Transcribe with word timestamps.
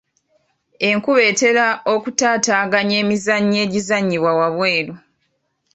Enkuba 0.89 1.21
etera 1.31 1.65
okutaataaganya 1.93 2.95
emizannyo 3.03 3.57
egizannyibwa 3.65 4.31
waabweru. 4.39 4.93